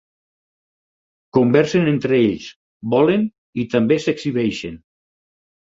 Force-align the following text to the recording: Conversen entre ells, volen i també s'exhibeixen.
Conversen 1.39 1.91
entre 1.93 2.17
ells, 2.29 2.49
volen 2.97 3.29
i 3.65 3.69
també 3.77 4.01
s'exhibeixen. 4.09 4.85